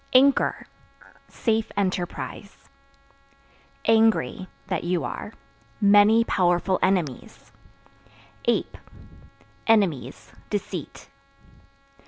Anchor 0.13 0.65
Safe 1.27 1.71
enterprise. 1.77 2.67
Angry 3.85 4.47
(That 4.65 4.83
you 4.83 5.03
are) 5.03 5.31
many 5.79 6.23
powerful 6.23 6.79
enemies. 6.81 7.51
Ape 8.45 8.77
Enemies, 9.67 10.31
deceit. 10.49 11.07